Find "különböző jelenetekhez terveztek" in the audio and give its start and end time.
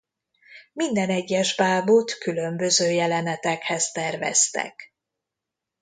2.17-4.93